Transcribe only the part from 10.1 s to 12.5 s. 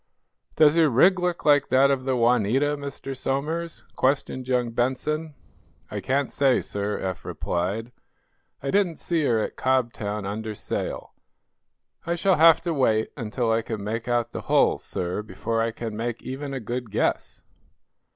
under sail. I shall